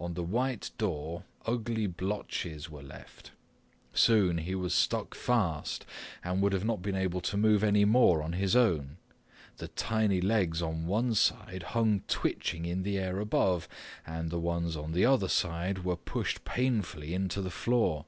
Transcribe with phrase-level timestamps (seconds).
[0.00, 3.30] On the white door ugly blotches were left.
[3.92, 5.86] Soon he was stuck fast
[6.24, 8.96] and would have not been able to move any more on his own.
[9.58, 13.68] The tiny legs on one side hung twitching in the air above,
[14.04, 18.06] and the ones on the other side were pushed painfully into the floor.